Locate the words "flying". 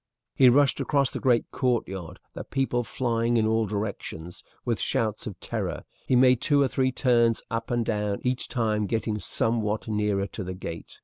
2.83-3.37